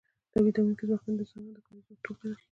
تولیدونکي 0.31 0.83
ځواکونه 0.89 1.15
د 1.17 1.21
انسانانو 1.23 1.55
د 1.55 1.59
کاري 1.65 1.79
ځواک 1.85 1.99
ټولګه 2.03 2.25
ده. 2.29 2.37